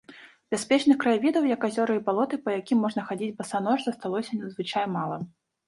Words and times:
Бяспечных 0.53 0.97
краявідаў, 1.03 1.43
як 1.55 1.67
азёры 1.69 1.93
і 1.99 2.03
балоты, 2.09 2.41
па 2.47 2.57
якім 2.59 2.77
можна 2.87 3.05
хадзіць 3.13 3.31
басанож, 3.39 3.79
засталося 3.91 4.31
надзвычай 4.43 4.93
мала. 4.99 5.25